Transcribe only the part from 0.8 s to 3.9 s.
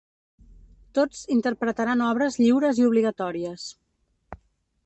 Tots interpretaran obres lliures i obligatòries.